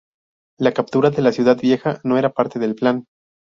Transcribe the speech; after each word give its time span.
La 0.57 0.71
captura 0.71 1.11
de 1.11 1.21
la 1.21 1.31
Ciudad 1.31 1.59
Vieja 1.61 1.99
no 2.03 2.17
era 2.17 2.31
parte 2.33 2.57
del 2.57 2.73
plan. 2.73 3.05